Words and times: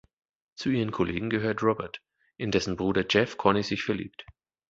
Zu 0.55 0.71
ihren 0.71 0.89
Kollegen 0.89 1.29
gehört 1.29 1.61
Robert, 1.61 2.01
in 2.37 2.49
dessen 2.49 2.75
Bruder 2.75 3.05
Jeff 3.07 3.37
Connie 3.37 3.61
sich 3.61 3.83
verliebt. 3.83 4.25